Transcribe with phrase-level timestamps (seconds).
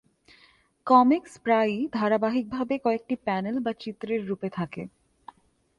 [0.87, 4.83] Comics প্রায়ই ধারাবাহিকভাবে কয়েকটি প্যানেল বা চিত্রের রূপে থাকে।